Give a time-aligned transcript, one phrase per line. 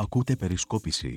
[0.00, 1.16] Ακούτε περισκόπηση.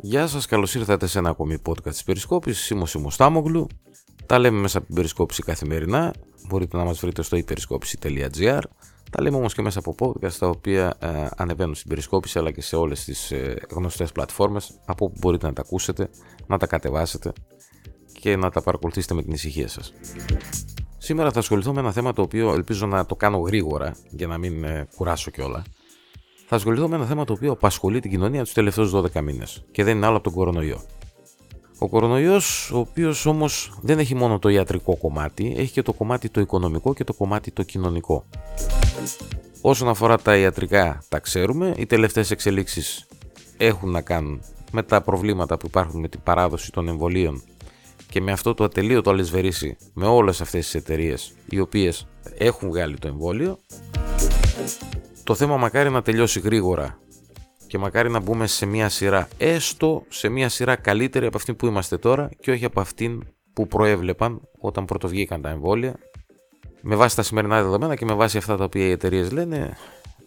[0.00, 2.70] Γεια σας, καλώς ήρθατε σε ένα ακόμη podcast της Περισκόπησης.
[2.70, 3.66] Είμαι ο Σίμος Στάμογλου.
[4.26, 6.14] Τα λέμε μέσα από την Περισκόπηση καθημερινά.
[6.48, 8.60] Μπορείτε να μας βρείτε στο υπερισκόπηση.gr.
[9.10, 12.62] Τα λέμε όμως και μέσα από podcast τα οποία ε, ανεβαίνουν στην Περισκόπηση αλλά και
[12.62, 16.10] σε όλες τις ε, γνωστές πλατφόρμες από όπου μπορείτε να τα ακούσετε,
[16.46, 17.32] να τα κατεβάσετε
[18.12, 19.92] και να τα παρακολουθήσετε με την ησυχία σας.
[21.02, 24.38] Σήμερα θα ασχοληθώ με ένα θέμα το οποίο ελπίζω να το κάνω γρήγορα για να
[24.38, 25.62] μην ε, κουράσω κιόλα.
[26.46, 29.84] Θα ασχοληθώ με ένα θέμα το οποίο απασχολεί την κοινωνία τους τελευταίους 12 μήνες και
[29.84, 30.82] δεν είναι άλλο από τον κορονοϊό.
[31.78, 36.28] Ο κορονοϊός, ο οποίος όμως δεν έχει μόνο το ιατρικό κομμάτι, έχει και το κομμάτι
[36.28, 38.24] το οικονομικό και το κομμάτι το κοινωνικό.
[39.60, 41.74] Όσον αφορά τα ιατρικά, τα ξέρουμε.
[41.76, 43.06] Οι τελευταίες εξελίξεις
[43.56, 44.40] έχουν να κάνουν
[44.72, 47.42] με τα προβλήματα που υπάρχουν με την παράδοση των εμβολίων
[48.10, 52.06] και με αυτό το ατελείωτο αλυσβερίσι με όλες αυτές τις εταιρείες οι οποίες
[52.38, 53.58] έχουν βγάλει το εμβόλιο
[55.24, 56.98] το θέμα μακάρι να τελειώσει γρήγορα
[57.66, 61.66] και μακάρι να μπούμε σε μια σειρά έστω σε μια σειρά καλύτερη από αυτή που
[61.66, 65.94] είμαστε τώρα και όχι από αυτήν που προέβλεπαν όταν πρωτοβγήκαν τα εμβόλια.
[66.80, 69.76] Με βάση τα σημερινά δεδομένα και με βάση αυτά τα οποία οι εταιρείες λένε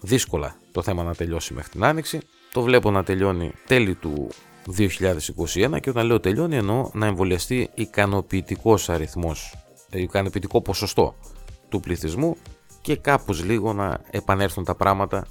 [0.02, 2.20] δύσκολα το θέμα να τελειώσει μέχρι την άνοιξη.
[2.52, 4.30] Το βλέπω να τελειώνει τέλη του
[4.78, 9.56] 2021 και όταν λέω τελειώνει εννοώ να εμβολιαστεί ικανοποιητικός αριθμός,
[9.89, 11.16] ε, ικανοποιητικό ποσοστό
[11.69, 12.38] του πληθυσμού
[12.81, 15.25] και κάπως λίγο να επανέλθουν τα πράγματα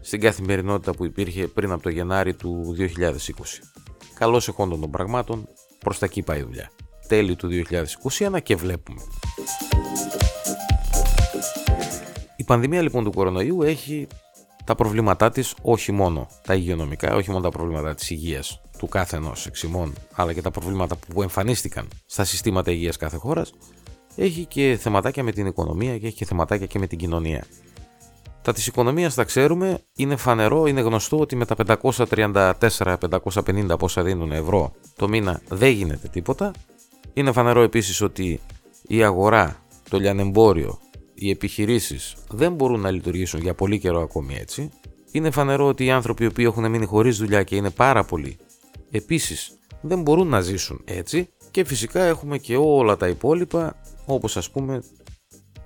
[0.00, 3.62] στην καθημερινότητα που υπήρχε πριν από το Γενάρη του 2020.
[4.14, 6.70] Καλώς εχόντων των πραγμάτων, προς τα εκεί πάει η δουλειά.
[7.08, 9.00] Τέλη του 2021 και βλέπουμε.
[12.36, 14.06] Η πανδημία λοιπόν του κορονοϊού έχει
[14.64, 19.16] τα προβλήματά της όχι μόνο τα υγειονομικά, όχι μόνο τα προβλήματα της υγείας του κάθε
[19.16, 23.52] ενός εξημών, αλλά και τα προβλήματα που εμφανίστηκαν στα συστήματα υγείας κάθε χώρας,
[24.16, 27.44] έχει και θεματάκια με την οικονομία και έχει και θεματάκια και με την κοινωνία.
[28.42, 34.32] Τα της οικονομίας τα ξέρουμε, είναι φανερό, είναι γνωστό ότι με τα 534-550 πόσα δίνουν
[34.32, 36.50] ευρώ το μήνα δεν γίνεται τίποτα.
[37.12, 38.40] Είναι φανερό επίσης ότι
[38.82, 39.56] η αγορά,
[39.90, 40.78] το λιανεμπόριο,
[41.22, 44.70] οι επιχειρήσεις δεν μπορούν να λειτουργήσουν για πολύ καιρό ακόμη έτσι.
[45.12, 48.36] Είναι φανερό ότι οι άνθρωποι οι οποίοι έχουν μείνει χωρίς δουλειά και είναι πάρα πολλοί
[48.90, 54.50] επίσης δεν μπορούν να ζήσουν έτσι και φυσικά έχουμε και όλα τα υπόλοιπα όπως ας
[54.50, 54.82] πούμε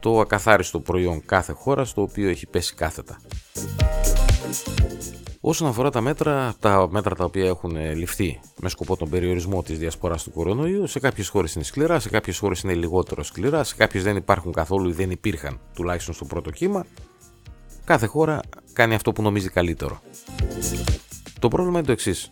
[0.01, 3.21] το ακαθάριστο προϊόν κάθε χώρας το οποίο έχει πέσει κάθετα.
[5.49, 9.79] Όσον αφορά τα μέτρα, τα μέτρα τα οποία έχουν ληφθεί με σκοπό τον περιορισμό της
[9.79, 13.75] διασποράς του κορονοϊού, σε κάποιες χώρες είναι σκληρά, σε κάποιες χώρες είναι λιγότερο σκληρά, σε
[13.75, 16.87] κάποιες δεν υπάρχουν καθόλου ή δεν υπήρχαν τουλάχιστον στο πρώτο κύμα.
[17.85, 18.41] Κάθε χώρα
[18.73, 20.01] κάνει αυτό που νομίζει καλύτερο.
[21.39, 22.31] Το πρόβλημα είναι το εξής.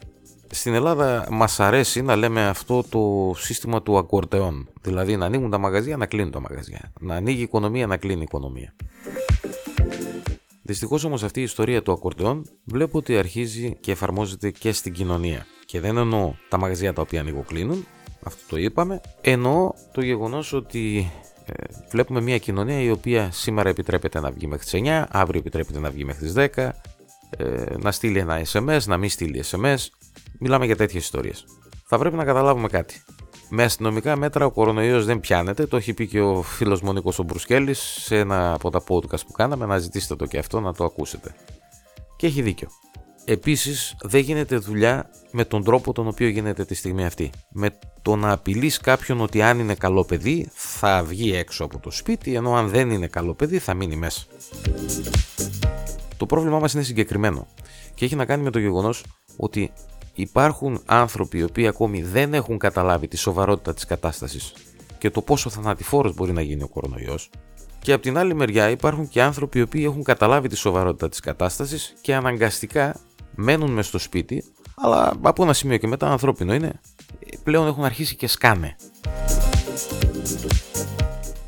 [0.50, 4.68] Στην Ελλάδα μας αρέσει να λέμε αυτό το σύστημα του ακορτεών.
[4.80, 6.92] Δηλαδή να ανοίγουν τα μαγαζιά, να κλείνουν τα μαγαζιά.
[7.00, 8.74] Να ανοίγει η οικονομία, να κλείνει η οικονομία.
[10.66, 15.46] Δυστυχώς όμως αυτή η ιστορία του ακορντεόν βλέπω ότι αρχίζει και εφαρμόζεται και στην κοινωνία.
[15.64, 17.86] Και δεν εννοώ τα μαγαζιά τα οποία ανοιγοκλίνουν,
[18.22, 19.00] αυτό το είπαμε.
[19.20, 21.10] Εννοώ το γεγονός ότι
[21.46, 21.52] ε,
[21.90, 25.90] βλέπουμε μια κοινωνία η οποία σήμερα επιτρέπεται να βγει μέχρι τις 9, αύριο επιτρέπεται να
[25.90, 26.70] βγει μέχρι τις 10,
[27.36, 29.76] ε, να στείλει ένα SMS, να μην στείλει SMS.
[30.38, 31.44] Μιλάμε για τέτοιες ιστορίες.
[31.86, 33.02] Θα πρέπει να καταλάβουμε κάτι.
[33.56, 37.18] Με αστυνομικά μέτρα ο κορονοϊός δεν πιάνεται, το έχει πει και ο φίλος μου Νίκος
[37.18, 37.24] ο
[37.72, 41.34] σε ένα από τα podcast που κάναμε, να ζητήσετε το και αυτό να το ακούσετε.
[42.16, 42.68] Και έχει δίκιο.
[43.24, 47.30] Επίσης δεν γίνεται δουλειά με τον τρόπο τον οποίο γίνεται τη στιγμή αυτή.
[47.52, 51.90] Με το να απειλείς κάποιον ότι αν είναι καλό παιδί θα βγει έξω από το
[51.90, 54.24] σπίτι, ενώ αν δεν είναι καλό παιδί θα μείνει μέσα.
[56.16, 57.46] Το πρόβλημά μας είναι συγκεκριμένο
[57.94, 59.04] και έχει να κάνει με το γεγονός
[59.36, 59.72] ότι
[60.14, 64.52] υπάρχουν άνθρωποι οι οποίοι ακόμη δεν έχουν καταλάβει τη σοβαρότητα της κατάστασης
[64.98, 67.30] και το πόσο θανατηφόρος μπορεί να γίνει ο κορονοϊός
[67.78, 71.20] και από την άλλη μεριά υπάρχουν και άνθρωποι οι οποίοι έχουν καταλάβει τη σοβαρότητα της
[71.20, 73.00] κατάστασης και αναγκαστικά
[73.34, 74.44] μένουν μες στο σπίτι
[74.76, 76.80] αλλά από ένα σημείο και μετά ανθρώπινο είναι
[77.42, 78.76] πλέον έχουν αρχίσει και σκάνε.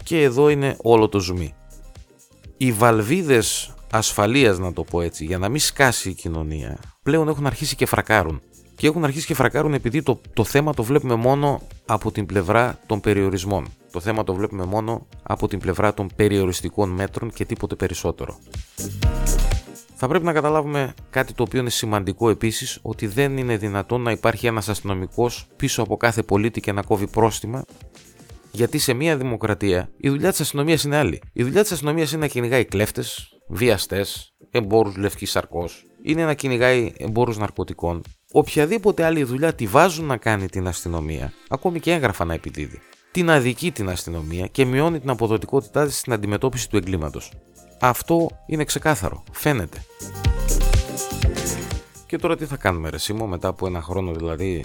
[0.02, 1.54] Και εδώ είναι όλο το ζουμί.
[2.56, 7.46] Οι βαλβίδες ασφαλείας να το πω έτσι για να μην σκάσει η κοινωνία πλέον έχουν
[7.46, 8.42] αρχίσει και φρακάρουν
[8.76, 12.78] και έχουν αρχίσει και φρακάρουν επειδή το, το θέμα το βλέπουμε μόνο από την πλευρά
[12.86, 13.68] των περιορισμών.
[13.92, 18.38] Το θέμα το βλέπουμε μόνο από την πλευρά των περιοριστικών μέτρων και τίποτε περισσότερο.
[19.94, 24.10] Θα πρέπει να καταλάβουμε κάτι το οποίο είναι σημαντικό επίσης, ότι δεν είναι δυνατόν να
[24.10, 27.64] υπάρχει ένας αστυνομικός πίσω από κάθε πολίτη και να κόβει πρόστιμα,
[28.50, 31.20] γιατί σε μια δημοκρατία η δουλειά της αστυνομίας είναι άλλη.
[31.32, 36.93] Η δουλειά της αστυνομίας είναι να κυνηγάει κλέφτες, βιαστές, εμπόρους λευκής σαρκός, είναι να κυνηγάει
[36.96, 38.02] εμπόρους ναρκωτικών,
[38.32, 42.81] οποιαδήποτε άλλη δουλειά τη βάζουν να κάνει την αστυνομία, ακόμη και έγγραφα να επιδίδει.
[43.10, 47.32] Την αδικεί την αστυνομία και μειώνει την αποδοτικότητά της στην αντιμετώπιση του εγκλήματος.
[47.81, 49.22] Αυτό είναι ξεκάθαρο.
[49.32, 49.84] Φαίνεται.
[52.06, 54.64] Και τώρα τι θα κάνουμε ρε Σίμω, μετά από ένα χρόνο δηλαδή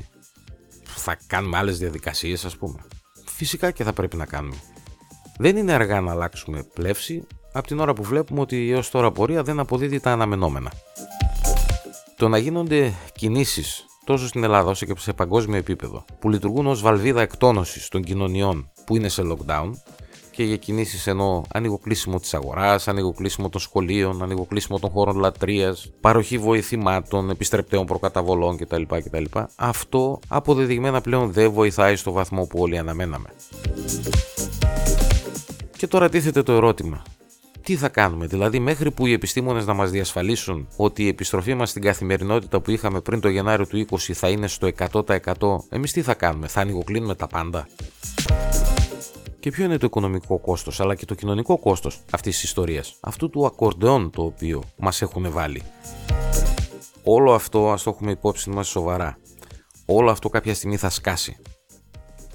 [0.83, 2.79] θα κάνουμε άλλες διαδικασίες ας πούμε.
[3.25, 4.55] Φυσικά και θα πρέπει να κάνουμε.
[5.37, 9.43] Δεν είναι αργά να αλλάξουμε πλεύση από την ώρα που βλέπουμε ότι έως τώρα πορεία
[9.43, 10.71] δεν αποδίδει τα αναμενόμενα.
[12.17, 16.81] Το να γίνονται κινήσεις τόσο στην Ελλάδα όσο και σε παγκόσμιο επίπεδο που λειτουργούν ως
[16.81, 19.71] βαλβίδα εκτόνωσης των κοινωνιών που είναι σε lockdown
[20.31, 26.37] και για κινήσεις ενώ ανοιγοκλείσιμο της αγοράς, ανοιγοκλείσιμο των σχολείων, ανοιγοκλείσιμο των χώρων λατρείας, παροχή
[26.37, 28.81] βοηθημάτων, επιστρεπτέων προκαταβολών κτλ.
[28.87, 29.23] κτλ.
[29.55, 33.29] Αυτό αποδεδειγμένα πλέον δεν βοηθάει στο βαθμό που όλοι αναμέναμε.
[35.77, 37.01] Και τώρα τίθεται το ερώτημα.
[37.63, 41.69] Τι θα κάνουμε, δηλαδή μέχρι που οι επιστήμονες να μας διασφαλίσουν ότι η επιστροφή μας
[41.69, 45.33] στην καθημερινότητα που είχαμε πριν το Γενάριο του 20 θα είναι στο 100%
[45.69, 47.67] εμείς τι θα κάνουμε, θα ανοιγοκλίνουμε τα πάντα;
[49.39, 53.29] Και ποιο είναι το οικονομικό κόστος αλλά και το κοινωνικό κόστος αυτής της ιστορίας, αυτού
[53.29, 55.61] του ακορντεόν το οποίο μας έχουν βάλει;
[57.03, 59.17] Όλο αυτό ας το έχουμε υπόψη μας σοβαρά.
[59.85, 61.37] Όλο αυτό κάποια στιγμή θα σκάσει.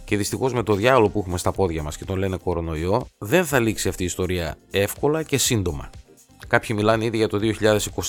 [0.07, 3.45] Και δυστυχώς με το διάλογο που έχουμε στα πόδια μας και τον λένε κορονοϊό, δεν
[3.45, 5.91] θα λήξει αυτή η ιστορία εύκολα και σύντομα.
[6.49, 7.39] Κάποιοι μιλάνε ήδη για το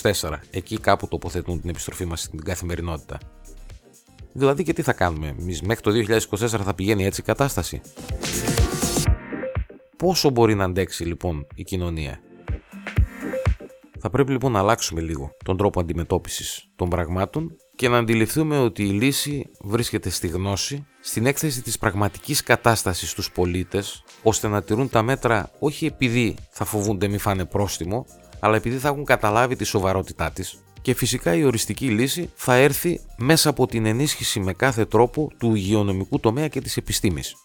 [0.01, 3.17] 2024, εκεί κάπου τοποθετούν την επιστροφή μας στην καθημερινότητα.
[4.33, 5.91] Δηλαδή και τι θα κάνουμε, εμείς; Μέχρι το
[6.38, 7.81] 2024 θα πηγαίνει έτσι η κατάσταση;
[9.97, 12.19] Πόσο μπορεί να αντέξει λοιπόν η κοινωνία;
[13.99, 18.83] Θα πρέπει λοιπόν να αλλάξουμε λίγο τον τρόπο αντιμετώπισης των πραγμάτων και να αντιληφθούμε ότι
[18.83, 24.89] η λύση βρίσκεται στη γνώση, στην έκθεση της πραγματικής κατάστασης στους πολίτες, ώστε να τηρούν
[24.89, 28.05] τα μέτρα όχι επειδή θα φοβούνται μη φάνε πρόστιμο,
[28.39, 30.59] αλλά επειδή θα έχουν καταλάβει τη σοβαρότητά της.
[30.81, 35.55] Και φυσικά η οριστική λύση θα έρθει μέσα από την ενίσχυση με κάθε τρόπο του
[35.55, 37.35] υγειονομικού τομέα και της επιστήμης.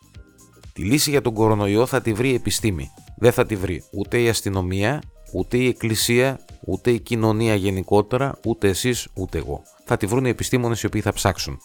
[0.73, 2.91] Τη λύση για τον κορονοϊό θα τη βρει η επιστήμη.
[3.17, 5.03] Δεν θα τη βρει ούτε η αστυνομία,
[5.33, 9.63] ούτε η εκκλησία, ούτε η κοινωνία γενικότερα, ούτε εσείς, ούτε εγώ.
[9.85, 11.59] Θα τη βρουν οι επιστήμονες οι οποίοι θα ψάξουν.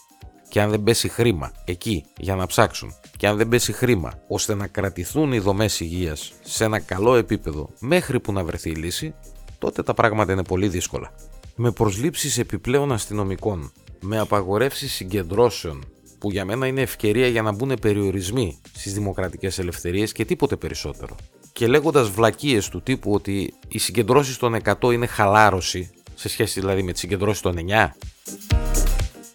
[0.48, 4.54] Και αν δεν πέσει χρήμα εκεί για να ψάξουν, και αν δεν πέσει χρήμα ώστε
[4.54, 9.14] να κρατηθούν οι δομές υγείας σε ένα καλό επίπεδο μέχρι που να βρεθεί η λύση,
[9.58, 11.12] τότε τα πράγματα είναι πολύ δύσκολα.
[11.56, 15.84] Με προσλήψεις επιπλέον αστυνομικών, με απαγορεύσεις συγκεντρώσεων
[16.18, 21.16] που για μένα είναι ευκαιρία για να μπουν περιορισμοί στις δημοκρατικές ελευθερίες και τίποτε περισσότερο.
[21.58, 26.82] Και λέγοντας βλακίες του τύπου ότι οι συγκεντρώσεις των 100 είναι χαλάρωση, σε σχέση δηλαδή
[26.82, 27.88] με τις συγκεντρώσεις των 9,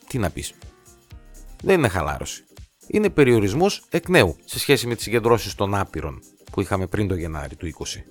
[0.08, 0.54] τι να πεις.
[1.62, 2.44] Δεν είναι χαλάρωση.
[2.88, 6.22] Είναι περιορισμός εκ νέου σε σχέση με τις συγκεντρώσεις των άπειρων
[6.52, 8.02] που είχαμε πριν το Γενάρη του 20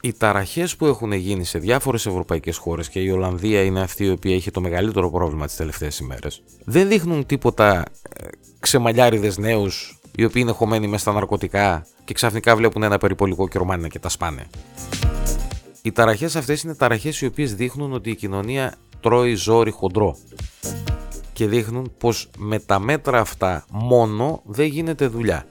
[0.00, 4.10] οι ταραχές που έχουν γίνει σε διάφορες ευρωπαϊκές χώρες και η Ολλανδία είναι αυτή η
[4.10, 8.26] οποία έχει το μεγαλύτερο πρόβλημα τις τελευταίες ημέρες, δεν δείχνουν τίποτα ε,
[8.58, 13.58] ξεμαλιάριδες νέους οι οποίοι είναι χωμένοι μέσα στα ναρκωτικά και ξαφνικά βλέπουν ένα περιπολικό και
[13.58, 14.46] ρομάνινα και τα σπάνε.
[15.82, 20.16] Οι ταραχές αυτές είναι ταραχές οι οποίες δείχνουν ότι η κοινωνία τρώει ζόρι χοντρό
[21.32, 25.46] και δείχνουν πως με τα μέτρα αυτά μόνο δεν γίνεται δουλειά.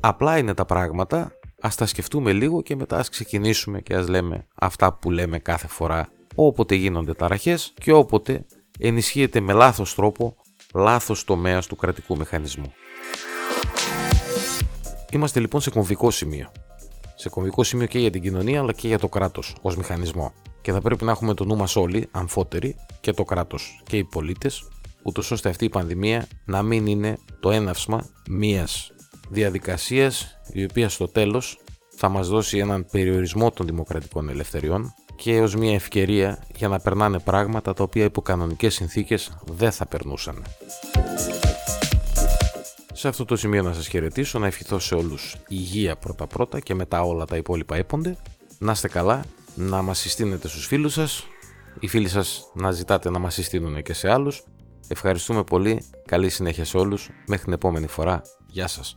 [0.00, 4.46] Απλά είναι τα πράγματα ας τα σκεφτούμε λίγο και μετά ας ξεκινήσουμε και ας λέμε
[4.54, 8.44] αυτά που λέμε κάθε φορά όποτε γίνονται ταραχές και όποτε
[8.78, 10.36] ενισχύεται με λάθος τρόπο
[10.74, 12.72] λάθος τομέας του κρατικού μηχανισμού.
[15.10, 16.52] Είμαστε λοιπόν σε κομβικό σημείο.
[17.14, 20.32] Σε κομβικό σημείο και για την κοινωνία αλλά και για το κράτος ως μηχανισμό.
[20.60, 24.04] Και θα πρέπει να έχουμε το νου μας όλοι, αμφότεροι, και το κράτος και οι
[24.04, 24.68] πολίτες,
[25.02, 28.92] ούτως ώστε αυτή η πανδημία να μην είναι το έναυσμα μίας
[29.28, 31.58] διαδικασίας η οποία στο τέλος
[31.96, 37.18] θα μας δώσει έναν περιορισμό των δημοκρατικών ελευθεριών και ως μια ευκαιρία για να περνάνε
[37.18, 40.42] πράγματα τα οποία υπό κανονικές συνθήκες δεν θα περνούσαν.
[42.92, 46.74] Σε αυτό το σημείο να σας χαιρετήσω, να ευχηθώ σε όλους υγεία πρώτα πρώτα και
[46.74, 48.16] μετά όλα τα υπόλοιπα έπονται.
[48.58, 51.26] Να είστε καλά, να μας συστήνετε στους φίλους σας,
[51.80, 54.44] οι φίλοι σας να ζητάτε να μας συστήνουν και σε άλλους.
[54.88, 58.96] Ευχαριστούμε πολύ, καλή συνέχεια σε όλους, μέχρι την επόμενη φορά, γεια σας.